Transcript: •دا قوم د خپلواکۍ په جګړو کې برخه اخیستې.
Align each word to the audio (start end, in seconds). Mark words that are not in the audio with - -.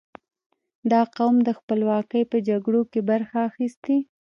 •دا 0.91 1.01
قوم 1.17 1.35
د 1.43 1.49
خپلواکۍ 1.59 2.23
په 2.31 2.37
جګړو 2.49 2.81
کې 2.91 2.99
برخه 3.09 3.37
اخیستې. 3.49 3.97